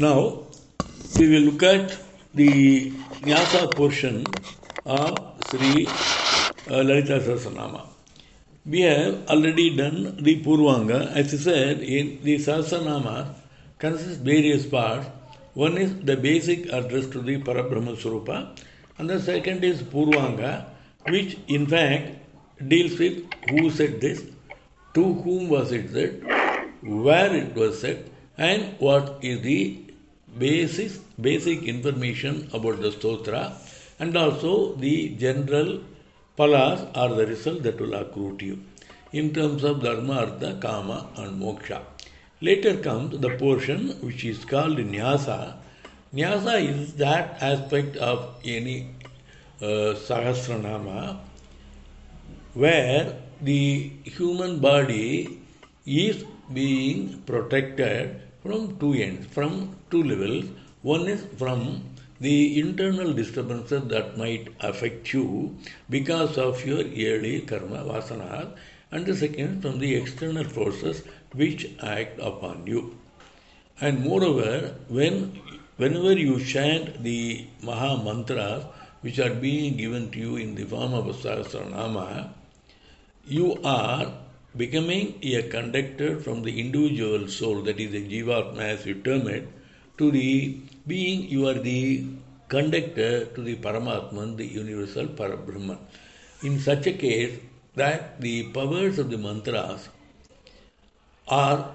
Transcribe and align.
Now, 0.00 0.46
we 1.18 1.28
will 1.28 1.50
look 1.50 1.62
at 1.64 1.98
the 2.32 2.92
Nyasa 3.20 3.74
portion 3.74 4.44
of 4.86 5.44
Sri 5.44 5.86
uh, 6.70 6.82
Lalita 6.84 7.18
Sahasranama. 7.18 7.84
We 8.64 8.82
have 8.82 9.26
already 9.28 9.76
done 9.76 10.22
the 10.22 10.40
Purvanga. 10.44 11.10
As 11.16 11.34
I 11.34 11.38
said, 11.38 11.80
in 11.80 12.22
the 12.22 12.36
Sahasranama 12.36 13.34
consists 13.80 14.18
various 14.18 14.66
parts. 14.66 15.08
One 15.54 15.76
is 15.76 15.92
the 16.04 16.16
basic 16.16 16.72
address 16.72 17.08
to 17.08 17.20
the 17.20 17.42
Parabrahma 17.42 17.96
Swarupa, 17.96 18.56
and 18.98 19.10
the 19.10 19.20
second 19.20 19.64
is 19.64 19.82
Purvanga, 19.82 20.66
which 21.08 21.38
in 21.48 21.66
fact 21.66 22.12
deals 22.68 22.96
with 23.00 23.24
who 23.50 23.68
said 23.68 24.00
this, 24.00 24.22
to 24.94 25.12
whom 25.12 25.48
was 25.48 25.72
it 25.72 25.90
said, 25.90 26.22
where 26.82 27.34
it 27.34 27.52
was 27.56 27.80
said, 27.80 28.08
and 28.36 28.78
what 28.78 29.18
is 29.22 29.40
the 29.40 29.86
basis, 30.38 30.98
basic 31.20 31.62
information 31.62 32.48
about 32.52 32.80
the 32.80 32.90
stotra, 32.90 33.52
and 33.98 34.16
also 34.16 34.74
the 34.74 35.10
general 35.16 35.80
phalas 36.38 36.88
are 36.94 37.14
the 37.14 37.26
result 37.26 37.62
that 37.62 37.80
will 37.80 37.94
accrue 37.94 38.36
to 38.38 38.44
you 38.44 38.58
in 39.12 39.32
terms 39.32 39.64
of 39.64 39.82
dharma, 39.82 40.14
artha, 40.14 40.58
kama, 40.60 41.08
and 41.16 41.40
moksha. 41.40 41.82
Later 42.40 42.76
comes 42.76 43.18
the 43.18 43.30
portion 43.36 43.90
which 44.00 44.24
is 44.24 44.44
called 44.44 44.78
nyasa. 44.78 45.56
Nyasa 46.14 46.54
is 46.62 46.94
that 46.94 47.42
aspect 47.42 47.96
of 47.96 48.36
any 48.44 48.94
uh, 49.60 49.94
sahasranama 50.08 51.18
where 52.54 53.16
the 53.42 53.90
human 54.04 54.60
body 54.60 55.40
is 55.86 56.24
being 56.52 57.22
protected 57.26 58.22
from 58.48 58.78
two 58.78 58.94
ends, 58.94 59.26
from 59.26 59.76
two 59.90 60.02
levels. 60.02 60.46
One 60.80 61.06
is 61.06 61.22
from 61.36 61.84
the 62.18 62.58
internal 62.58 63.12
disturbances 63.12 63.82
that 63.88 64.16
might 64.16 64.48
affect 64.60 65.12
you 65.12 65.54
because 65.90 66.38
of 66.38 66.64
your 66.64 66.78
early 66.80 67.42
karma 67.42 67.84
vasanas, 67.88 68.48
and 68.90 69.04
the 69.04 69.14
second 69.14 69.60
from 69.60 69.78
the 69.78 69.94
external 69.96 70.44
forces 70.44 71.02
which 71.34 71.66
act 71.82 72.18
upon 72.20 72.66
you. 72.66 72.96
And 73.82 74.00
moreover, 74.00 74.74
when 74.88 75.38
whenever 75.76 76.14
you 76.14 76.42
chant 76.42 77.02
the 77.02 77.46
Maha 77.62 78.02
Mantras 78.02 78.64
which 79.02 79.18
are 79.18 79.34
being 79.34 79.76
given 79.76 80.10
to 80.12 80.18
you 80.18 80.36
in 80.36 80.54
the 80.54 80.64
form 80.64 80.94
of 80.94 81.06
a 81.06 81.12
Sahasranama, 81.12 82.30
you 83.26 83.60
are 83.62 84.10
becoming 84.56 85.18
a 85.22 85.42
conductor 85.42 86.18
from 86.18 86.42
the 86.42 86.60
individual 86.60 87.28
soul, 87.28 87.62
that 87.62 87.78
is 87.78 87.92
the 87.92 88.08
Jivatma 88.08 88.60
as 88.60 88.86
you 88.86 88.94
term 88.94 89.28
it, 89.28 89.48
to 89.98 90.10
the 90.10 90.60
being 90.86 91.28
you 91.28 91.48
are 91.48 91.54
the 91.54 92.06
conductor 92.48 93.26
to 93.26 93.42
the 93.42 93.56
Paramatman, 93.56 94.36
the 94.36 94.46
universal 94.46 95.06
Parabrahman. 95.06 95.78
In 96.42 96.58
such 96.58 96.86
a 96.86 96.92
case, 96.92 97.38
that 97.74 98.20
the 98.20 98.50
powers 98.52 98.98
of 98.98 99.10
the 99.10 99.18
mantras 99.18 99.88
are 101.28 101.74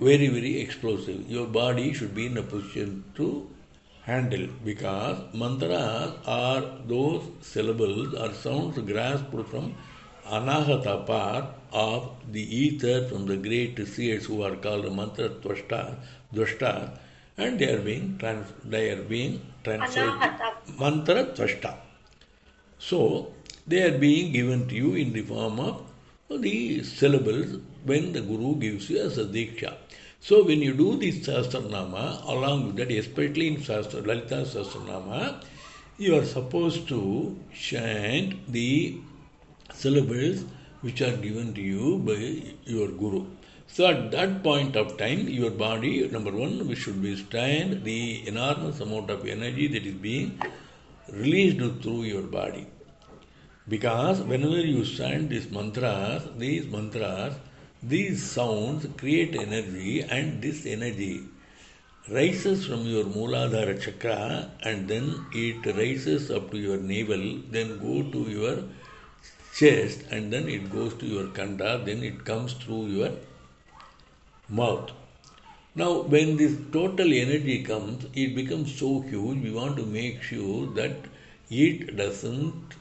very, 0.00 0.28
very 0.28 0.60
explosive. 0.60 1.28
Your 1.28 1.46
body 1.46 1.92
should 1.92 2.14
be 2.14 2.26
in 2.26 2.36
a 2.38 2.42
position 2.42 3.04
to 3.16 3.48
handle 4.02 4.48
because 4.64 5.34
mantras 5.34 6.12
are 6.26 6.62
those 6.86 7.22
syllables 7.40 8.14
or 8.14 8.32
sounds 8.32 8.78
grasped 8.78 9.48
from 9.50 9.74
anahata 10.36 11.06
part 11.06 11.46
of 11.72 12.10
the 12.32 12.42
ether 12.64 13.06
from 13.08 13.26
the 13.26 13.36
great 13.36 13.86
seers 13.86 14.26
who 14.26 14.42
are 14.42 14.56
called 14.56 14.94
mantra 14.94 15.28
tvashta, 15.28 15.96
dvashta, 16.34 16.90
and 17.36 17.58
they 17.58 17.70
are 17.72 17.82
being 17.82 18.16
trans, 18.18 18.46
they 18.64 18.90
are 18.90 19.02
being 19.02 19.40
translated 19.64 20.32
mantra 20.78 21.24
tvashta. 21.26 21.76
So 22.78 23.32
they 23.66 23.82
are 23.82 23.98
being 23.98 24.32
given 24.32 24.68
to 24.68 24.74
you 24.74 24.94
in 24.94 25.12
the 25.12 25.22
form 25.22 25.60
of 25.60 25.82
the 26.28 26.82
syllables 26.82 27.58
when 27.84 28.12
the 28.12 28.20
Guru 28.20 28.56
gives 28.56 28.90
you 28.90 29.00
as 29.00 29.18
a 29.18 29.24
diksha. 29.24 29.76
So 30.20 30.44
when 30.44 30.60
you 30.60 30.74
do 30.74 30.96
this 30.96 31.26
Sahasranama, 31.26 32.24
along 32.26 32.66
with 32.66 32.76
that, 32.76 32.90
especially 32.90 33.48
in 33.48 33.56
Sahasra, 33.58 34.04
Lalita 34.06 34.42
Sahasranama, 34.44 35.44
you 35.96 36.16
are 36.16 36.24
supposed 36.24 36.88
to 36.88 37.38
chant 37.52 38.52
the 38.52 38.96
syllables 39.72 40.44
which 40.80 41.00
are 41.02 41.16
given 41.16 41.52
to 41.54 41.60
you 41.60 41.98
by 41.98 42.54
your 42.64 42.88
Guru. 42.88 43.26
So 43.66 43.86
at 43.86 44.10
that 44.12 44.42
point 44.42 44.76
of 44.76 44.96
time, 44.96 45.28
your 45.28 45.50
body, 45.50 46.08
number 46.08 46.32
one, 46.32 46.66
we 46.66 46.74
should 46.74 47.02
withstand 47.02 47.84
the 47.84 48.26
enormous 48.26 48.80
amount 48.80 49.10
of 49.10 49.26
energy 49.26 49.66
that 49.68 49.84
is 49.84 49.94
being 49.94 50.40
released 51.10 51.82
through 51.82 52.02
your 52.04 52.22
body. 52.22 52.66
Because 53.68 54.22
whenever 54.22 54.60
you 54.60 54.84
chant 54.84 55.28
these 55.28 55.50
mantras, 55.50 56.22
these 56.36 56.66
mantras, 56.66 57.34
these 57.82 58.22
sounds 58.22 58.86
create 58.96 59.34
energy 59.36 60.00
and 60.02 60.42
this 60.42 60.64
energy 60.64 61.26
rises 62.10 62.66
from 62.66 62.86
your 62.86 63.04
Mooladhara 63.04 63.80
chakra 63.80 64.50
and 64.62 64.88
then 64.88 65.26
it 65.32 65.64
rises 65.76 66.30
up 66.30 66.50
to 66.50 66.58
your 66.58 66.78
navel, 66.78 67.40
then 67.50 67.78
go 67.78 68.02
to 68.10 68.30
your 68.30 68.64
chest 69.58 70.04
and 70.10 70.32
then 70.32 70.48
it 70.48 70.70
goes 70.70 70.94
to 70.94 71.06
your 71.06 71.26
kanda, 71.28 71.82
then 71.84 72.02
it 72.02 72.24
comes 72.24 72.52
through 72.54 72.86
your 72.86 73.10
mouth. 74.48 74.90
Now, 75.74 76.02
when 76.02 76.36
this 76.36 76.56
total 76.72 77.12
energy 77.12 77.62
comes, 77.62 78.06
it 78.14 78.34
becomes 78.34 78.74
so 78.74 79.00
huge, 79.00 79.42
we 79.42 79.52
want 79.52 79.76
to 79.76 79.86
make 79.86 80.22
sure 80.22 80.66
that 80.74 80.96
it 81.50 81.96
doesn't 81.96 82.74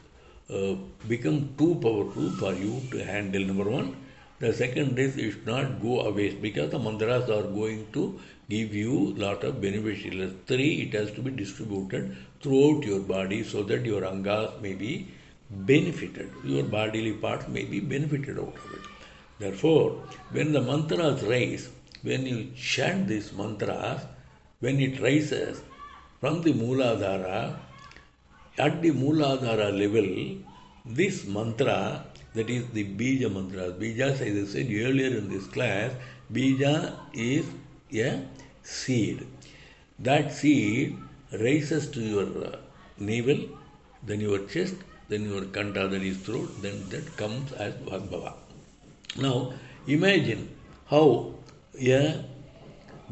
uh, 0.54 0.76
become 1.08 1.50
too 1.58 1.76
powerful 1.76 2.30
for 2.32 2.54
you 2.54 2.82
to 2.92 3.04
handle. 3.04 3.44
Number 3.44 3.70
one. 3.70 3.96
The 4.40 4.54
second 4.54 5.00
is 5.00 5.18
it 5.18 5.32
should 5.32 5.48
not 5.48 5.82
go 5.82 6.02
away 6.02 6.30
because 6.36 6.70
the 6.70 6.78
mantras 6.78 7.28
are 7.28 7.42
going 7.42 7.88
to 7.94 8.20
give 8.50 8.76
you 8.76 9.16
lot 9.16 9.44
of 9.44 9.60
beneficial. 9.60 10.30
Three, 10.46 10.84
it 10.84 10.94
has 10.94 11.10
to 11.14 11.22
be 11.22 11.32
distributed 11.32 12.16
throughout 12.42 12.84
your 12.84 13.00
body 13.00 13.44
so 13.44 13.64
that 13.64 13.84
your 13.84 14.02
angas 14.02 14.62
may 14.62 14.76
be 14.76 15.08
benefited. 15.50 16.30
Your 16.44 16.64
bodily 16.64 17.14
parts 17.14 17.48
may 17.48 17.64
be 17.64 17.80
benefited 17.80 18.38
out 18.38 18.56
of 18.56 18.74
it. 18.74 18.82
Therefore, 19.40 20.04
when 20.32 20.52
the 20.54 20.62
mantras 20.62 21.24
rise, 21.24 21.70
when 22.02 22.26
you 22.26 22.52
chant 22.56 23.08
these 23.08 23.32
mantras, 23.34 24.02
when 24.60 24.80
it 24.80 25.00
rises 25.02 25.62
from 26.20 26.42
the 26.42 26.54
Mooladhara, 26.54 27.58
at 28.58 28.82
the 28.82 28.92
Mooladhara 28.92 29.72
level, 29.72 30.38
this 30.86 31.26
mantra, 31.26 32.06
that 32.34 32.50
is 32.50 32.68
the 32.70 32.84
Bija 32.84 33.32
mantra, 33.32 33.72
Bija, 33.72 34.12
as 34.12 34.22
I 34.22 34.46
said 34.46 34.66
earlier 34.66 35.18
in 35.18 35.30
this 35.30 35.48
class, 35.48 35.92
Bija 36.32 36.94
is 37.14 37.46
a 37.94 38.26
seed. 38.64 39.28
That 40.00 40.34
seed 40.34 40.98
rises 41.32 41.88
to 41.92 42.02
your 42.02 42.56
navel, 42.98 43.50
then 44.04 44.22
your 44.22 44.40
chest, 44.48 44.76
then 45.10 45.30
your 45.30 45.42
kanta, 45.44 45.90
that 45.90 46.02
is 46.02 46.18
throat, 46.18 46.50
then 46.62 46.88
that 46.90 47.16
comes 47.18 47.52
as 47.54 47.74
Vagbhava. 47.76 48.34
Now, 49.18 49.54
imagine 49.88 50.50
how 50.88 51.36
a 51.80 52.24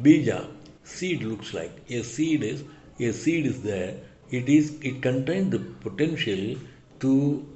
bija 0.01 0.47
seed 0.83 1.23
looks 1.23 1.53
like. 1.53 1.71
A 1.89 2.03
seed 2.03 2.43
is 2.43 2.63
a 2.99 3.11
seed 3.11 3.45
is 3.45 3.61
there. 3.61 3.95
It 4.29 4.49
is 4.49 4.77
it 4.81 5.01
contains 5.01 5.51
the 5.51 5.59
potential 5.59 6.57
to 6.99 7.47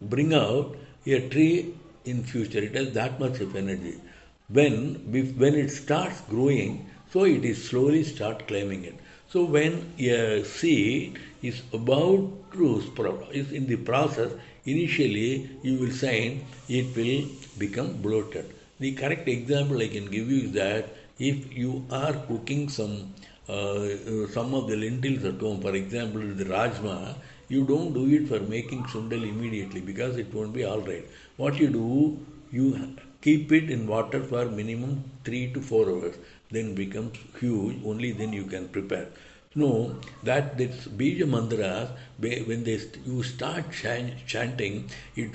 bring 0.00 0.34
out 0.34 0.76
a 1.06 1.28
tree 1.28 1.74
in 2.04 2.22
future. 2.24 2.60
It 2.60 2.74
has 2.74 2.92
that 2.92 3.18
much 3.20 3.40
of 3.40 3.56
energy. 3.56 4.00
When 4.48 4.94
when 5.38 5.54
it 5.54 5.70
starts 5.70 6.20
growing, 6.22 6.88
so 7.12 7.24
it 7.24 7.44
is 7.44 7.68
slowly 7.68 8.04
start 8.04 8.46
climbing 8.46 8.84
it. 8.84 8.94
So 9.32 9.44
when 9.44 9.94
a 9.98 10.42
seed 10.44 11.18
is 11.40 11.62
about 11.72 12.52
to 12.52 12.82
sprout, 12.82 13.28
is 13.32 13.52
in 13.52 13.66
the 13.66 13.76
process, 13.76 14.32
initially 14.64 15.48
you 15.62 15.78
will 15.78 15.90
find 15.90 16.44
it 16.68 16.96
will 16.96 17.28
become 17.56 18.02
bloated. 18.02 18.52
The 18.80 18.92
correct 18.92 19.28
example 19.28 19.80
I 19.80 19.88
can 19.88 20.10
give 20.10 20.30
you 20.30 20.48
is 20.48 20.52
that 20.52 20.88
if 21.18 21.52
you 21.56 21.84
are 21.90 22.12
cooking 22.12 22.68
some 22.68 23.14
uh, 23.48 23.88
some 24.32 24.52
of 24.54 24.68
the 24.68 24.76
lentils 24.76 25.24
at 25.24 25.40
home, 25.40 25.60
for 25.60 25.74
example, 25.74 26.20
the 26.20 26.44
rajma, 26.44 27.14
you 27.48 27.64
don't 27.64 27.92
do 27.92 28.06
it 28.08 28.28
for 28.28 28.40
making 28.40 28.82
sundal 28.84 29.22
immediately 29.28 29.80
because 29.80 30.16
it 30.16 30.32
won't 30.34 30.52
be 30.52 30.64
all 30.64 30.80
right. 30.80 31.04
What 31.36 31.56
you 31.56 31.68
do, 31.68 32.18
you 32.52 32.96
keep 33.20 33.52
it 33.52 33.70
in 33.70 33.86
water 33.86 34.22
for 34.22 34.44
minimum 34.46 35.04
three 35.24 35.52
to 35.52 35.60
four 35.60 35.88
hours, 35.90 36.16
then 36.50 36.74
becomes 36.74 37.16
huge. 37.38 37.76
Only 37.84 38.12
then 38.12 38.32
you 38.32 38.44
can 38.44 38.68
prepare. 38.68 39.08
No, 39.54 39.96
that 40.22 40.56
this 40.58 40.86
bija 40.88 41.26
mantras, 41.28 41.90
when 42.18 42.64
they 42.64 42.80
you 43.04 43.22
start 43.22 43.72
chan- 43.72 44.14
chanting, 44.26 44.88
it 45.16 45.30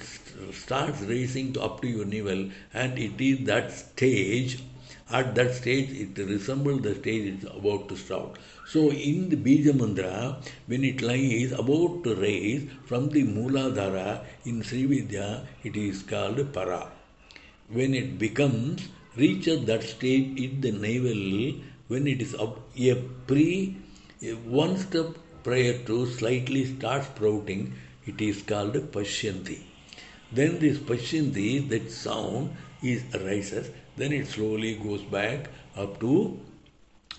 starts 0.54 1.02
raising 1.02 1.54
to 1.54 1.62
up 1.62 1.82
to 1.82 1.88
your 1.88 2.06
navel, 2.06 2.50
and 2.74 2.98
it 2.98 3.22
is 3.22 3.46
that 3.46 3.72
stage 3.72 4.60
At 5.10 5.36
that 5.36 5.54
stage, 5.56 5.92
it 5.92 6.18
resembles 6.18 6.82
the 6.82 6.96
stage 6.96 7.26
it's 7.36 7.46
about 7.46 7.88
to 7.90 7.96
start. 7.96 8.38
So, 8.68 8.92
in 8.92 9.30
the 9.30 9.36
Bija 9.38 9.74
Mantra, 9.74 10.42
when 10.68 10.84
it 10.84 11.02
lies 11.02 11.52
about 11.52 12.04
to 12.04 12.16
rise 12.16 12.64
from 12.86 13.10
the 13.10 13.24
Mooladhara 13.24 14.26
in 14.46 14.62
Srividya, 14.64 15.46
it 15.64 15.76
is 15.76 16.02
called 16.04 16.52
Para. 16.52 16.92
When 17.67 17.94
it 17.94 18.19
becomes, 18.19 18.88
reaches 19.15 19.65
that 19.65 19.83
stage 19.83 20.39
in 20.39 20.62
the 20.62 20.71
navel, 20.71 21.62
when 21.88 22.07
it 22.07 22.21
is 22.21 22.35
up, 22.35 22.59
a 22.77 22.95
pre, 23.25 23.77
a 24.21 24.33
one 24.33 24.77
step 24.77 25.17
prior 25.44 25.77
to 25.85 26.06
slightly 26.06 26.65
start 26.65 27.06
sprouting, 27.06 27.73
it 28.06 28.21
is 28.21 28.44
called 28.44 28.73
Pashyanti. 28.91 29.59
Then 30.31 30.59
this 30.59 30.77
Pashyanti, 30.77 31.67
that 31.69 31.91
sound 31.91 32.56
is 32.83 33.03
rises, 33.13 33.71
then 33.97 34.12
it 34.13 34.27
slowly 34.27 34.75
goes 34.75 35.01
back 35.03 35.50
up 35.75 36.00
to 36.01 36.39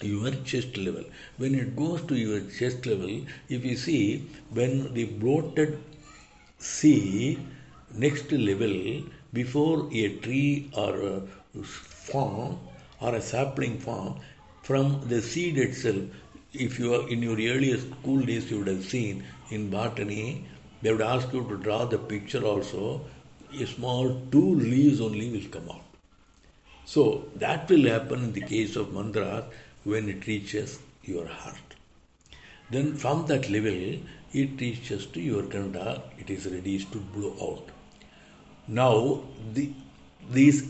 your 0.02 0.31
chest 0.44 0.76
level. 0.76 1.04
When 1.38 1.54
it 1.54 1.75
goes 1.75 2.02
to 2.02 2.14
your 2.14 2.40
chest 2.50 2.87
level, 2.87 3.22
if 3.48 3.64
you 3.64 3.76
see 3.76 4.28
when 4.50 4.93
the 4.94 5.04
bloated 5.04 5.78
seed 6.58 7.40
next 7.96 8.31
level 8.32 9.04
before 9.32 9.88
a 9.93 10.16
tree 10.19 10.70
or 10.76 10.93
a 11.02 11.62
farm 11.62 12.58
or 13.00 13.14
a 13.14 13.20
sapling 13.20 13.78
farm, 13.78 14.20
from 14.62 15.02
the 15.08 15.22
seed 15.22 15.58
itself, 15.58 16.02
if 16.52 16.78
you 16.78 16.94
are 16.94 17.08
in 17.08 17.22
your 17.22 17.38
earlier 17.54 17.78
school 17.78 18.20
days, 18.20 18.50
you 18.50 18.58
would 18.58 18.69
have 18.69 18.84
seen 18.84 19.25
in 19.50 19.70
botany, 19.70 20.44
they 20.82 20.93
would 20.93 21.02
ask 21.02 21.32
you 21.32 21.46
to 21.48 21.56
draw 21.58 21.84
the 21.84 21.98
picture 21.98 22.43
also. 22.43 23.00
A 23.58 23.66
small 23.66 24.20
two 24.32 24.54
leaves 24.56 25.00
only 25.00 25.31
will 25.31 25.48
come 25.50 25.70
out. 25.70 25.84
So 26.84 27.26
that 27.37 27.69
will 27.69 27.88
happen 27.88 28.25
in 28.25 28.32
the 28.32 28.40
case 28.40 28.76
of 28.76 28.93
mantras 28.93 29.44
when 29.84 30.08
it 30.08 30.26
reaches 30.26 30.78
your 31.04 31.26
heart. 31.26 31.75
Then 32.70 32.94
from 32.94 33.26
that 33.26 33.48
level, 33.48 34.00
it 34.32 34.60
reaches 34.60 35.06
to 35.06 35.20
your 35.20 35.44
kanda, 35.44 36.02
it 36.19 36.31
is 36.31 36.46
ready 36.46 36.78
to 36.78 36.98
blow 36.98 37.34
out. 37.40 37.70
Now, 38.69 39.21
the, 39.55 39.71
these 40.31 40.69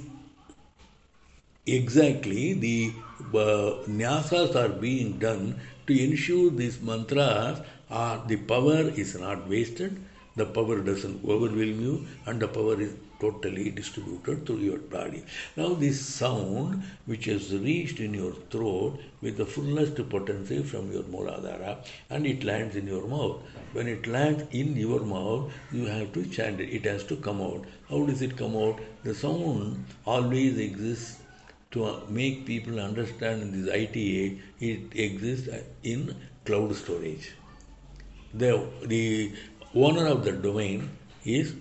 exactly 1.67 2.53
the 2.53 2.93
uh, 3.35 3.83
nyasas 3.89 4.55
are 4.55 4.69
being 4.69 5.19
done 5.19 5.61
to 5.87 5.99
ensure 5.99 6.51
these 6.51 6.81
mantras 6.81 7.61
are 7.91 8.23
the 8.27 8.37
power 8.37 8.91
is 8.91 9.19
not 9.19 9.49
wasted, 9.49 10.01
the 10.37 10.45
power 10.45 10.81
doesn't 10.81 11.25
overwhelm 11.25 11.81
you, 11.81 12.07
and 12.27 12.41
the 12.41 12.49
power 12.49 12.81
is 12.81 12.95
totally 13.21 13.71
distributed 13.71 14.47
through 14.47 14.59
your 14.59 14.79
body. 14.79 15.25
Now, 15.57 15.75
this 15.75 16.01
sound 16.01 16.83
which 17.07 17.27
has 17.27 17.53
reached 17.55 18.01
in 18.01 18.15
your 18.15 18.33
throat 18.51 19.01
with 19.21 19.37
the 19.37 19.47
fullest 19.47 19.97
potency 20.09 20.63
from 20.63 20.93
your 20.93 21.05
Mooladhara 21.05 21.79
and 22.11 22.27
it 22.27 22.45
lands 22.45 22.77
in 22.77 22.87
your 22.87 23.07
mouth. 23.07 23.43
When 23.73 23.89
it 23.89 24.07
lands 24.07 24.45
in 24.51 24.77
your 24.77 25.01
mouth, 25.01 25.53
you 25.73 25.87
have 25.87 26.13
to 26.15 26.27
chant 26.27 26.61
it. 26.61 26.71
It 26.71 26.85
has 26.85 27.05
to 27.05 27.17
come 27.17 27.41
out. 27.41 27.65
How 27.89 28.05
does 28.05 28.23
it 28.23 28.37
come 28.37 28.57
out? 28.57 28.81
The 29.05 29.15
sound 29.15 29.85
always 30.05 30.59
exists 30.59 31.21
to 31.73 32.03
make 32.09 32.47
people 32.47 32.81
understand 32.81 33.43
in 33.43 33.65
this 33.65 33.75
IT 33.75 33.97
age, 33.97 34.39
it 34.61 34.99
exists 34.99 35.49
in 35.83 36.17
cloud 36.45 36.75
storage. 36.75 37.33
The, 38.33 38.67
the 38.85 39.33
owner 39.75 40.07
of 40.07 40.25
the 40.25 40.33
domain 40.33 40.91
is 41.25 41.55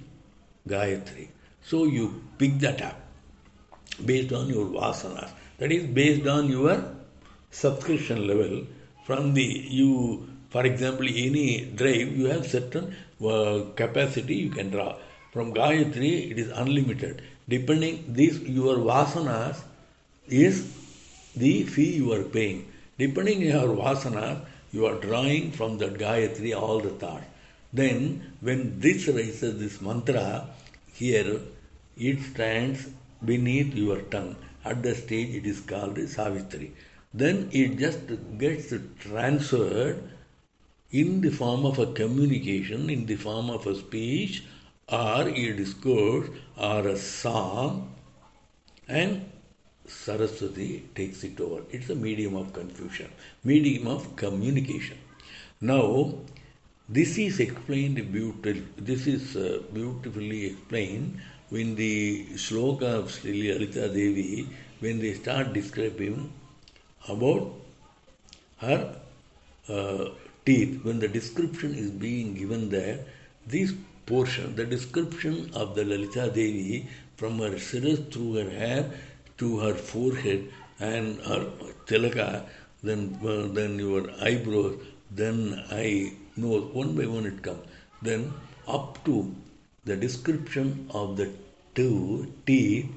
Gayatri. 0.68 1.30
So 1.68 1.86
you 1.86 2.22
pick 2.38 2.60
that 2.60 2.82
up 2.82 3.00
based 4.06 4.32
on 4.34 4.48
your 4.48 4.66
vasanas. 4.66 5.32
That 5.58 5.72
is 5.72 5.88
based 5.88 6.28
on 6.28 6.48
your 6.50 6.84
subscription 7.50 8.28
level. 8.28 8.68
From 9.06 9.34
the 9.34 9.44
you, 9.44 10.28
for 10.50 10.64
example, 10.66 11.08
any 11.08 11.66
drive 11.66 12.16
you 12.16 12.26
have 12.26 12.46
certain 12.46 12.96
uh, 13.24 13.64
capacity 13.76 14.36
you 14.36 14.50
can 14.52 14.70
draw. 14.70 14.96
From 15.32 15.54
Gayatri, 15.54 16.32
it 16.32 16.38
is 16.38 16.50
unlimited. 16.50 17.24
Depending 17.50 18.06
this 18.10 18.40
your 18.40 18.76
vasanas 18.78 19.64
is 20.28 20.72
the 21.36 21.64
fee 21.64 21.96
you 21.96 22.14
are 22.14 22.24
paying. 22.24 22.72
Depending 23.00 23.40
on 23.40 23.62
your 23.62 23.76
vasanas, 23.76 24.40
you 24.72 24.86
are 24.86 25.00
drawing 25.00 25.52
from 25.52 25.80
that 25.80 25.96
Gayatri 25.96 26.56
all 26.56 26.80
the 26.80 26.92
thoughts. 26.92 27.26
Then, 27.74 28.34
when 28.42 28.80
this 28.80 29.08
rises, 29.08 29.60
this 29.60 29.82
mantra, 29.82 30.48
here 30.94 31.42
it 31.98 32.22
stands 32.22 32.90
beneath 33.24 33.74
your 33.74 34.02
tongue. 34.02 34.36
At 34.64 34.82
the 34.84 34.96
stage, 34.96 35.36
it 35.36 35.46
is 35.46 35.62
called 35.62 35.98
Savitri. 36.10 36.74
Then 37.14 37.50
it 37.52 37.78
just 37.78 38.00
gets 38.38 38.74
transferred 39.00 40.04
in 40.92 41.22
the 41.22 41.30
form 41.30 41.66
of 41.66 41.80
a 41.80 41.88
communication, 41.94 42.90
in 42.90 43.06
the 43.06 43.16
form 43.16 43.50
of 43.50 43.68
a 43.68 43.76
speech, 43.76 44.44
or 44.90 45.28
a 45.28 45.54
discourse, 45.54 46.30
or 46.58 46.88
a 46.88 46.98
song, 46.98 47.94
and 48.88 49.30
Saraswati 49.88 50.84
takes 50.96 51.24
it 51.24 51.40
over. 51.40 51.64
It's 51.72 51.90
a 51.90 51.96
medium 51.96 52.36
of 52.36 52.54
confusion, 52.54 53.10
medium 53.44 53.88
of 53.88 54.16
communication. 54.16 54.98
Now, 55.62 56.16
this 56.88 57.18
is 57.18 57.40
explained 57.40 58.12
beautifully. 58.12 58.66
This 58.78 59.08
is 59.08 59.36
uh, 59.36 59.62
beautifully 59.74 60.46
explained 60.48 61.20
in 61.52 61.76
the 61.76 62.26
sloka 62.34 63.00
of 63.00 63.12
Sri 63.12 63.52
Lalita 63.52 63.88
Devi 63.90 64.48
when 64.80 65.00
they 65.00 65.14
start 65.14 65.54
describing 65.54 66.32
about 67.08 67.54
her 68.58 68.96
uh, 69.70 70.06
teeth. 70.46 70.84
When 70.84 71.00
the 71.00 71.08
description 71.08 71.76
is 71.76 71.92
being 71.92 72.34
given 72.34 72.70
there, 72.70 73.00
this 73.48 73.74
portion, 74.06 74.56
the 74.56 74.66
description 74.66 75.52
of 75.54 75.76
the 75.76 75.84
Lalita 75.86 76.32
Devi 76.34 76.88
from 77.16 77.40
her 77.40 77.52
siras 77.52 78.12
through 78.12 78.34
her 78.34 78.50
hair 78.50 78.92
to 79.38 79.60
her 79.60 79.74
forehead 79.74 80.52
and 80.80 81.20
her 81.22 81.46
tilaka, 81.86 82.44
then 82.84 83.18
uh, 83.24 83.48
then 83.54 83.80
your 83.80 84.10
eyebrows, 84.22 84.78
then 85.12 85.64
eye, 85.72 86.14
nose, 86.36 86.74
one 86.74 86.96
by 86.96 87.06
one 87.06 87.26
it 87.26 87.42
comes. 87.42 87.66
Then 88.02 88.34
up 88.68 89.04
to 89.06 89.34
the 89.86 89.96
description 89.96 90.90
of 91.00 91.16
the 91.18 91.30
two 91.76 92.32
teeth 92.48 92.88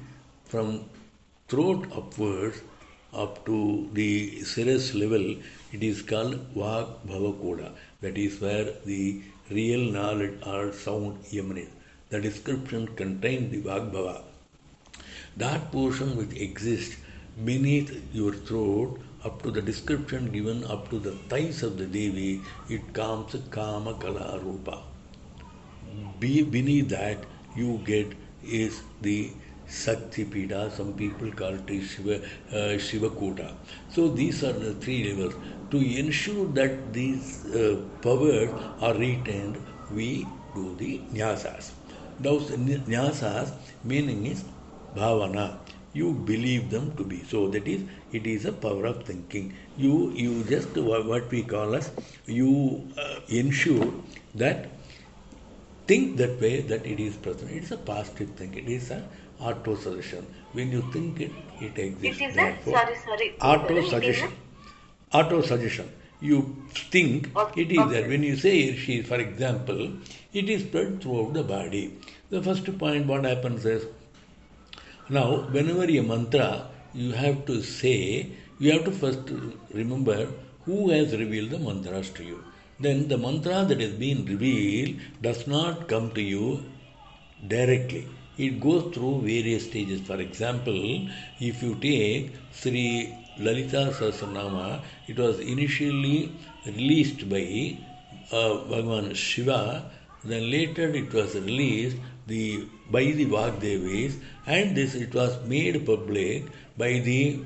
from 0.45 0.67
throat 1.47 1.85
upwards 1.99 2.61
up 3.13 3.45
to 3.45 3.89
the 3.93 4.41
siras 4.43 4.95
level, 4.95 5.35
it 5.71 5.83
is 5.83 6.01
called 6.01 6.35
Vag 6.55 6.87
Bhavakuta. 7.07 7.71
That 8.01 8.17
is 8.17 8.39
where 8.41 8.73
the 8.85 9.21
real 9.51 9.91
knowledge 9.91 10.39
or 10.45 10.73
sound 10.73 11.23
emanates. 11.31 11.71
The 12.09 12.21
description 12.21 12.87
contains 12.95 13.51
the 13.51 13.61
Vag 13.61 13.91
Bhava. 13.91 14.23
That 15.37 15.71
portion 15.71 16.17
which 16.17 16.33
exists 16.33 16.95
beneath 17.45 17.91
your 18.13 18.33
throat 18.33 18.99
up 19.23 19.41
to 19.43 19.51
the 19.51 19.61
description 19.61 20.31
given 20.31 20.63
up 20.63 20.89
to 20.89 20.97
the 20.97 21.11
thighs 21.29 21.61
of 21.61 21.77
the 21.77 21.85
Devi, 21.85 22.41
it 22.67 22.93
comes 22.93 23.35
Kama 23.51 23.93
Kala 23.95 24.39
Rupa. 24.39 24.81
Be 26.19 26.43
beneath 26.43 26.89
that 26.89 27.25
you 27.55 27.81
get 27.85 28.13
is 28.43 28.81
the 29.01 29.31
Sakti 29.67 30.25
some 30.71 30.93
people 30.93 31.31
call 31.31 31.53
it 31.53 31.81
Shiva, 31.83 32.15
uh, 32.51 32.77
Shivakuta. 32.77 33.53
So 33.89 34.09
these 34.09 34.43
are 34.43 34.51
the 34.53 34.73
three 34.73 35.13
levels. 35.13 35.35
To 35.69 35.77
ensure 35.77 36.47
that 36.53 36.91
these 36.91 37.45
uh, 37.53 37.79
powers 38.01 38.49
are 38.81 38.95
retained, 38.95 39.63
we 39.91 40.25
do 40.55 40.75
the 40.75 40.99
nyasas. 41.13 41.71
Those 42.19 42.49
nyasas 42.49 43.53
meaning 43.83 44.25
is 44.25 44.43
bhavana. 44.95 45.59
You 45.93 46.13
believe 46.13 46.71
them 46.71 46.95
to 46.97 47.03
be. 47.03 47.23
So 47.23 47.47
that 47.49 47.67
is, 47.67 47.83
it 48.11 48.25
is 48.25 48.45
a 48.45 48.51
power 48.51 48.87
of 48.87 49.03
thinking. 49.03 49.55
You, 49.77 50.11
you 50.11 50.43
just, 50.45 50.75
what 50.75 51.29
we 51.29 51.43
call 51.43 51.75
as, 51.75 51.91
you 52.25 52.87
uh, 52.97 53.19
ensure 53.27 53.93
that 54.35 54.69
think 55.89 56.17
that 56.17 56.39
way 56.41 56.55
that 56.71 56.85
it 56.85 56.99
is 56.99 57.15
present. 57.17 57.51
It 57.51 57.63
is 57.63 57.71
a 57.71 57.77
positive 57.77 58.29
thing. 58.39 58.53
It 58.61 58.67
is 58.77 58.91
an 58.91 59.03
auto 59.39 59.75
suggestion. 59.75 60.25
When 60.53 60.71
you 60.71 60.81
think 60.93 61.21
it, 61.21 61.31
it 61.59 61.79
exists. 61.85 62.21
It 62.21 62.25
is 62.29 62.33
a, 62.33 62.35
Therefore, 62.35 62.73
sorry, 62.73 62.95
sorry. 63.05 63.29
auto 63.41 63.77
a- 63.77 63.89
suggestion. 63.93 64.33
Auto 65.13 65.41
suggestion. 65.41 65.89
You 66.21 66.39
think 66.91 67.29
Okay, 67.35 67.61
it 67.61 67.71
is 67.71 67.89
there. 67.91 68.07
When 68.07 68.23
you 68.23 68.35
say 68.35 68.75
she, 68.75 69.01
for 69.01 69.15
example, 69.15 69.93
it 70.33 70.49
is 70.49 70.63
spread 70.63 71.01
throughout 71.01 71.33
the 71.33 71.43
body. 71.43 71.97
The 72.29 72.41
first 72.43 72.77
point, 72.77 73.07
what 73.07 73.23
happens 73.23 73.65
is, 73.65 73.85
now, 75.09 75.27
whenever 75.57 75.85
a 75.85 76.01
mantra 76.01 76.67
you 76.93 77.13
have 77.13 77.45
to 77.45 77.63
say, 77.63 78.31
you 78.59 78.71
have 78.73 78.83
to 78.85 78.91
first 78.91 79.31
remember 79.73 80.27
who 80.65 80.89
has 80.91 81.15
revealed 81.17 81.51
the 81.51 81.59
mantras 81.59 82.09
to 82.11 82.23
you. 82.23 82.43
Then 82.79 83.07
the 83.07 83.17
mantra 83.17 83.65
that 83.65 83.79
has 83.79 83.91
been 83.93 84.25
revealed 84.25 84.95
does 85.21 85.47
not 85.47 85.87
come 85.87 86.11
to 86.11 86.21
you 86.21 86.63
directly. 87.47 88.07
it 88.39 88.59
goes 88.61 88.93
through 88.95 89.21
various 89.21 89.65
stages. 89.65 90.01
For 90.01 90.19
example, 90.21 91.07
if 91.39 91.61
you 91.61 91.75
take 91.75 92.31
Sri 92.53 93.13
Lalita 93.37 93.93
Sahasranama, 93.97 94.81
it 95.07 95.17
was 95.19 95.39
initially 95.39 96.31
released 96.65 97.27
by 97.29 97.77
uh, 98.31 98.63
Bhagavan 98.71 99.13
Shiva, 99.15 99.91
then 100.23 100.49
later 100.49 100.87
it 101.01 101.13
was 101.13 101.35
released 101.35 101.97
the 102.27 102.65
by 102.91 103.03
the 103.19 103.25
Vagdevis, 103.25 104.15
and 104.45 104.75
this 104.75 104.95
it 104.95 105.13
was 105.13 105.37
made 105.45 105.85
public 105.85 106.45
by 106.77 106.91
the 106.99 107.39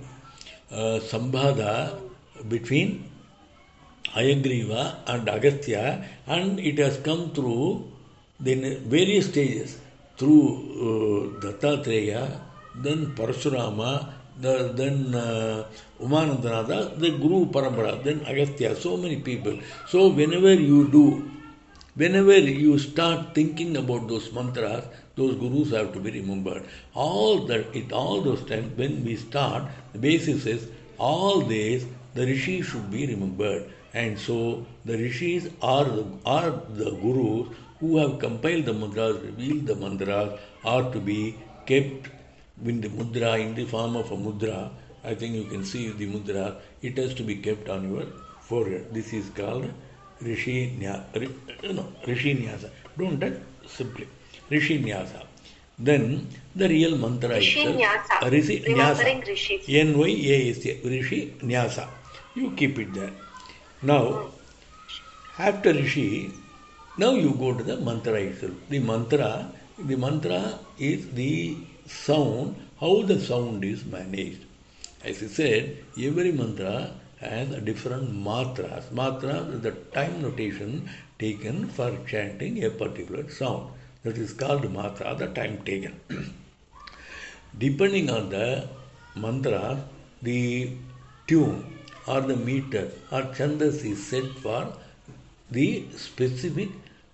uh, 0.71 0.99
Sambhada 0.99 1.99
between 2.49 3.09
Hayagriva 4.13 4.97
and 5.07 5.27
Agastya, 5.27 6.07
and 6.27 6.59
it 6.59 6.77
has 6.77 6.97
come 6.97 7.31
through 7.31 7.91
then 8.39 8.79
various 8.89 9.29
stages 9.29 9.77
through 10.17 11.39
uh, 11.39 11.41
Dattatreya, 11.41 12.39
then 12.75 13.15
Parashurama, 13.15 14.09
the, 14.39 14.73
then 14.73 15.13
uh, 15.15 15.65
Umanandanada, 16.01 16.99
the 16.99 17.11
Guru 17.11 17.45
Parampara, 17.45 18.03
then 18.03 18.21
Agastya, 18.25 18.75
so 18.75 18.97
many 18.97 19.17
people. 19.17 19.57
So 19.87 20.09
whenever 20.09 20.53
you 20.53 20.89
do, 20.89 21.31
whenever 21.95 22.37
you 22.37 22.77
start 22.79 23.33
thinking 23.33 23.77
about 23.77 24.07
those 24.07 24.31
mantras, 24.33 24.85
those 25.15 25.35
gurus 25.35 25.71
have 25.71 25.93
to 25.93 25.99
be 25.99 26.11
remembered. 26.11 26.65
All 26.93 27.45
that, 27.45 27.75
it 27.75 27.91
all 27.91 28.21
those 28.21 28.43
times 28.45 28.75
when 28.77 29.05
we 29.05 29.15
start, 29.15 29.63
the 29.93 29.99
basis 29.99 30.45
is 30.45 30.67
all 30.97 31.41
this, 31.41 31.85
the 32.15 32.25
rishi 32.25 32.61
should 32.61 32.89
be 32.91 33.07
remembered. 33.07 33.71
And 33.93 34.17
so 34.17 34.65
the 34.85 34.97
rishis 34.97 35.49
are 35.61 35.85
the, 35.85 36.05
are 36.25 36.51
the 36.69 36.91
gurus 36.91 37.55
who 37.79 37.97
have 37.97 38.19
compiled 38.19 38.65
the 38.65 38.73
mantras, 38.73 39.21
revealed 39.21 39.67
the 39.67 39.75
mantras, 39.75 40.39
are 40.65 40.91
to 40.91 40.99
be 40.99 41.35
kept 41.65 42.09
in 42.65 42.81
the 42.81 42.89
mudra, 42.89 43.39
in 43.39 43.53
the 43.55 43.65
form 43.65 43.95
of 43.95 44.11
a 44.11 44.15
mudra. 44.15 44.69
I 45.03 45.13
think 45.15 45.35
you 45.35 45.45
can 45.45 45.63
see 45.65 45.89
the 45.91 46.07
mudra. 46.07 46.55
It 46.81 46.97
has 46.97 47.13
to 47.15 47.23
be 47.23 47.35
kept 47.35 47.69
on 47.69 47.91
your 47.91 48.05
forehead. 48.41 48.93
This 48.93 49.13
is 49.13 49.29
called 49.29 49.69
Rishi 50.21 50.77
Nyasa. 50.79 51.73
No, 51.73 51.87
Rishi 52.07 52.35
Nyasa. 52.35 52.69
Don't 52.97 53.19
touch, 53.19 53.33
simply. 53.67 54.07
Rishi 54.49 54.81
Nyasa. 54.81 55.25
Then 55.77 56.27
the 56.55 56.69
real 56.69 56.97
mantra 56.97 57.31
is 57.31 57.45
Rishi. 57.45 57.65
Nyasa. 57.65 58.31
Rishi 58.31 58.59
Nyasa. 58.61 59.27
Rishis. 59.27 59.65
N 59.67 59.97
Y 59.97 60.07
A 60.07 60.49
S 60.51 60.65
A. 60.65 60.81
Rishi 60.87 61.35
Nyasa. 61.41 61.87
You 62.35 62.51
keep 62.51 62.79
it 62.79 62.93
there. 62.93 63.11
Now, 63.85 64.31
after 65.37 65.73
Rishi, 65.73 66.31
now 66.97 67.15
you 67.15 67.31
go 67.33 67.53
to 67.53 67.63
the 67.63 67.75
mantra 67.75 68.13
itself. 68.13 68.53
The 68.69 68.79
mantra, 68.79 69.51
the 69.77 69.97
mantra 69.97 70.57
is 70.79 71.09
the 71.09 71.57
sound, 71.85 72.55
how 72.79 73.01
the 73.01 73.19
sound 73.19 73.65
is 73.65 73.83
managed. 73.83 74.45
As 75.03 75.21
I 75.21 75.27
said, 75.27 75.77
every 76.01 76.31
mantra 76.31 76.91
has 77.17 77.51
a 77.51 77.59
different 77.59 78.09
matras. 78.09 78.85
Matra 78.89 79.53
is 79.53 79.59
the 79.59 79.71
time 79.97 80.21
notation 80.21 80.89
taken 81.19 81.67
for 81.67 81.91
chanting 82.07 82.63
a 82.63 82.69
particular 82.69 83.29
sound. 83.29 83.69
That 84.03 84.17
is 84.17 84.31
called 84.31 84.63
matra, 84.63 85.17
the 85.17 85.27
time 85.27 85.61
taken. 85.65 85.99
Depending 87.57 88.09
on 88.09 88.29
the 88.29 88.69
mantra, 89.17 89.83
the 90.21 90.71
tune 91.27 91.73
or 92.07 92.21
the 92.21 92.35
meter 92.35 92.91
or 93.11 93.21
chandas 93.37 93.83
is 93.91 94.05
set 94.05 94.25
for 94.43 94.73
the 95.51 95.85
specific 95.95 96.69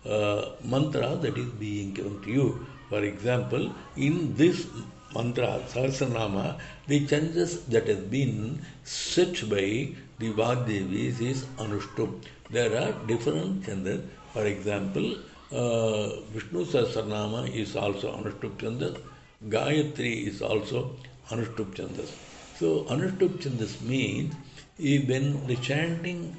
uh, 0.05 0.50
mantra 0.63 1.15
that 1.15 1.38
is 1.38 1.50
being 1.65 1.93
given 1.93 2.22
to 2.24 2.31
you. 2.31 2.65
For 2.89 3.03
example, 3.03 3.72
in 3.96 4.36
this 4.36 4.65
mantra, 5.13 5.62
Sahasranama, 5.67 6.60
the 6.88 7.05
chandas 7.05 7.65
that 7.67 7.88
has 7.88 8.00
been 8.00 8.62
set 8.84 9.50
by 9.50 9.89
the 10.19 10.34
Vagdevis 10.34 11.22
is 11.22 11.43
Anushtup. 11.58 12.24
There 12.50 12.75
are 12.81 12.93
different 13.05 13.63
chandas. 13.63 14.01
For 14.34 14.46
example, 14.46 15.17
uh, 15.51 16.22
Vishnu 16.31 16.65
Sahasranama 16.65 17.53
is 17.53 17.75
also 17.75 18.12
Anushtup 18.15 18.58
chandas. 18.58 19.00
Gayatri 19.48 20.27
is 20.27 20.41
also 20.41 20.96
Anushtup 21.29 21.75
chandas. 21.75 22.12
So 22.59 22.83
Anushtup 22.93 23.81
means 23.81 24.35
when 24.77 25.47
the 25.47 25.55
chanting 25.55 26.35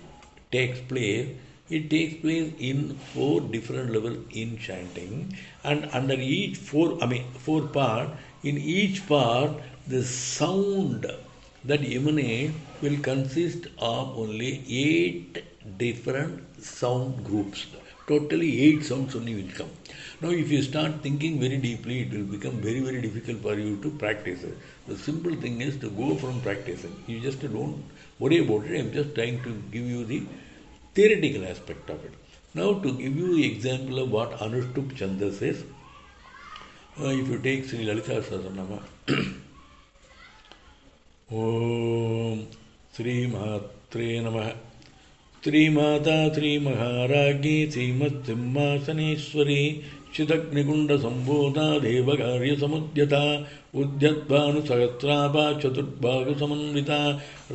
takes 0.52 0.80
place, 0.80 1.28
it 1.70 1.88
takes 1.88 2.20
place 2.20 2.52
in 2.58 2.98
four 2.98 3.40
different 3.40 3.90
levels 3.90 4.18
in 4.30 4.58
chanting, 4.58 5.34
and 5.64 5.88
under 5.92 6.14
each 6.14 6.58
four, 6.58 7.02
I 7.02 7.06
mean 7.06 7.24
four 7.38 7.62
part, 7.68 8.10
in 8.42 8.58
each 8.58 9.06
part 9.06 9.62
the 9.86 10.02
sound 10.04 11.06
that 11.64 11.84
emanates 11.84 12.58
will 12.82 12.98
consist 13.00 13.66
of 13.78 14.18
only 14.18 14.64
eight 14.68 15.42
different 15.78 16.62
sound 16.62 17.24
groups. 17.24 17.66
Totally 18.10 18.50
8 18.62 18.84
sounds 18.84 19.14
only 19.14 19.34
will 19.36 19.52
come. 19.56 19.70
Now, 20.20 20.30
if 20.30 20.50
you 20.50 20.62
start 20.62 20.94
thinking 21.02 21.38
very 21.38 21.58
deeply, 21.58 22.00
it 22.02 22.10
will 22.12 22.30
become 22.36 22.56
very, 22.60 22.80
very 22.80 23.00
difficult 23.00 23.40
for 23.42 23.54
you 23.54 23.76
to 23.82 23.90
practice. 24.02 24.44
The 24.88 24.96
simple 24.98 25.36
thing 25.36 25.60
is 25.60 25.76
to 25.78 25.90
go 25.90 26.16
from 26.16 26.40
practicing. 26.40 26.94
You 27.06 27.20
just 27.20 27.40
don't 27.40 27.84
worry 28.18 28.38
about 28.38 28.64
it. 28.66 28.80
I'm 28.80 28.92
just 28.92 29.14
trying 29.14 29.40
to 29.44 29.52
give 29.70 29.86
you 29.86 30.04
the 30.04 30.24
theoretical 30.94 31.46
aspect 31.46 31.88
of 31.88 32.04
it. 32.04 32.12
Now, 32.52 32.74
to 32.74 32.92
give 32.92 33.16
you 33.16 33.36
the 33.36 33.46
example 33.52 34.00
of 34.00 34.10
what 34.10 34.32
Anushtup 34.38 34.96
Chandra 34.96 35.30
says, 35.32 35.62
uh, 37.00 37.10
if 37.20 37.28
you 37.28 37.38
take 37.38 37.64
Sri 37.66 37.84
Lalita 37.84 38.22
Sahasranama, 38.22 38.82
Om 41.30 42.48
Sri 42.92 43.28
Mahatre 43.28 44.10
Namaha. 44.26 44.56
श्रीमाता 45.44 46.16
श्रीमहाराज्ञी 46.34 47.66
श्रीमत्सिंहासनेश्वरी 47.72 49.62
चिदग्निकुण्डसम्भूता 50.14 51.66
देवकार्यसमुद्यता 51.84 53.22
उद्यद्भानुसहस्रापा 53.80 55.44
चतुर्बाहुसमन्विता 55.62 56.98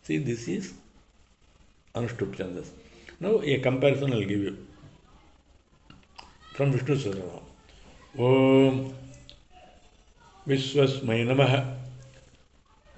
See, 0.07 0.19
this 0.19 0.47
is 0.47 0.73
Anushtup 1.97 2.35
chandas 2.37 2.73
no 3.21 3.41
a 3.41 3.57
comparison 3.65 4.13
will 4.13 4.25
give 4.25 4.43
you 4.43 4.51
from 6.55 6.71
Vishnu 6.71 6.97
सुधर 6.97 8.21
ओम 8.23 8.79
विश्वस्मय 10.47 11.23
नमः 11.23 11.55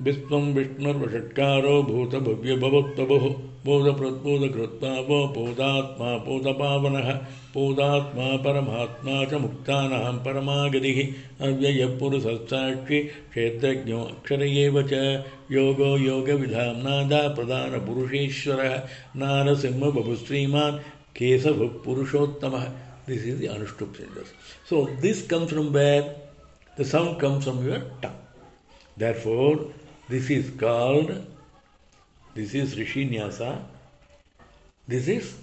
विश्वं 0.03 0.53
विष्णुर्वषट्कारो 0.53 1.71
भूतभव्यभवत्तभुः 1.83 3.23
बोधप्रत्पोदकृत्तावो 3.65 5.17
बोधात्मा 5.35 6.11
बोध 6.25 6.45
पावन 6.59 6.95
बोधात्मा 7.53 8.27
परमात्मा 8.45 9.23
च 9.31 9.41
मुक्तानां 9.45 10.13
परमागतिः 10.25 11.01
अव्यय 11.47 11.85
पुरुषस्ताक्षी 11.99 13.01
क्षेत्रज्ञो 13.33 13.99
अक्षर 14.03 14.43
एव 14.43 14.81
च 14.91 15.01
योगो 15.51 15.95
योगविधाम्नादा 16.05 17.21
प्रधानपुरुषेश्वरः 17.39 18.77
नारसिंह 19.23 19.89
बहु 19.89 20.15
श्रीमान् 20.23 20.79
केशवः 21.19 21.75
पुरुषोत्तमः 21.85 22.65
this 23.09 23.27
is 23.27 23.39
the 23.39 23.47
Anushtup 23.57 23.97
chandas 23.97 24.33
so 24.69 24.85
this 25.01 25.27
comes 25.29 25.49
from 25.49 25.67
where 25.77 26.01
the 26.79 26.89
sound 26.93 27.19
comes 27.21 27.43
from 27.43 27.63
your 27.65 27.87
tongue 28.01 28.27
therefore 28.97 29.55
this 30.09 30.29
is 30.31 30.49
called, 30.59 31.23
this 32.33 32.55
is 32.55 32.77
Rishi 32.77 33.07
Nyasa. 33.07 33.61
This 34.87 35.07
is, 35.07 35.37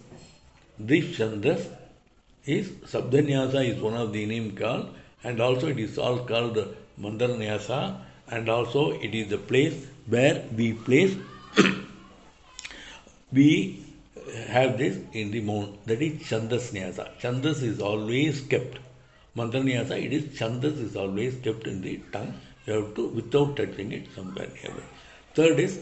this 0.77 1.05
Chandas 1.17 1.69
is, 2.45 2.71
Shabdanyasa 2.93 3.65
is 3.65 3.81
one 3.81 3.95
of 3.95 4.13
the 4.13 4.27
name 4.27 4.57
called, 4.57 4.93
and 5.23 5.41
also 5.41 5.69
it 5.69 5.79
is 5.79 5.99
all 5.99 6.19
called 6.19 6.59
Mandalanyasa, 7.01 7.97
and 8.29 8.49
also 8.49 8.91
it 9.01 9.15
is 9.15 9.29
the 9.29 9.39
place 9.39 9.87
where 10.09 10.45
we 10.57 10.73
place, 10.73 11.15
we 13.33 13.85
have 14.49 14.79
this 14.79 14.99
in 15.13 15.31
the 15.31 15.43
mount, 15.43 15.87
that 15.87 16.03
is 16.03 16.21
Chandas 16.23 16.73
Nyasa. 16.73 17.09
Chandas 17.21 17.63
is 17.63 17.81
always 17.81 18.41
kept. 18.41 18.79
Mandalanyasa, 19.37 20.05
it 20.05 20.13
is 20.13 20.25
Chandas 20.37 20.83
is 20.83 20.97
always 20.97 21.37
kept 21.37 21.69
in 21.69 21.83
the 21.83 22.01
tongue. 22.11 22.35
You 22.67 22.75
have 22.75 22.95
to, 22.97 23.09
without 23.09 23.57
touching 23.57 23.93
it, 23.93 24.09
somewhere 24.15 24.49
nearby. 24.49 24.83
Third 25.35 25.61
is 25.61 25.81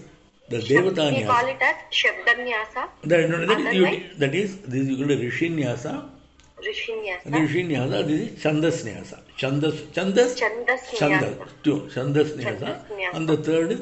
The 0.50 0.58
Devata 0.58 1.16
We 1.16 1.24
call 1.24 1.46
it 1.46 1.62
as 1.62 1.76
Shabdanyasa, 1.90 2.88
That, 3.04 3.30
no, 3.30 3.46
that, 3.46 3.60
is, 3.60 3.74
you, 3.74 4.18
that 4.18 4.34
is, 4.34 4.58
this 4.58 4.88
is 4.88 4.98
called 4.98 5.10
Rishinyasa. 5.10 6.10
Rishinyasa, 6.58 7.24
Rishinyasa, 7.24 8.06
this 8.06 8.20
is 8.20 8.42
Chandasnyasa. 8.42 9.20
Chandas, 9.38 9.76
Chandas, 9.94 10.36
Chandasnyasa. 10.38 10.98
Chandas, 10.98 11.48
two, 11.62 11.80
Chandasnyasa. 11.94 12.60
Chandasnyasa. 12.60 13.14
And 13.14 13.28
the 13.28 13.36
third 13.38 13.62
is 13.62 13.72